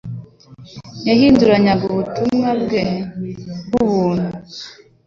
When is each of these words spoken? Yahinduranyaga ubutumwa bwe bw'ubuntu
Yahinduranyaga 1.07 1.83
ubutumwa 1.91 2.49
bwe 2.61 2.83
bw'ubuntu 3.67 4.29